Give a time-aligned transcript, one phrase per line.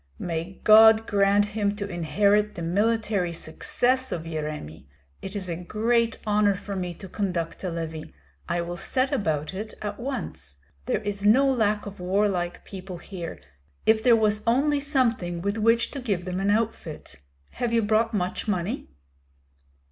[0.17, 4.87] "May God grant him to inherit the military success of Yeremi!
[5.21, 8.11] It is a great honor for me to conduct a levy.
[8.49, 10.57] I will set about it at once.
[10.87, 13.39] There is no lack of warlike people here,
[13.85, 17.17] if there was only something with which to give them an outfit.
[17.51, 18.89] Have you brought much money?"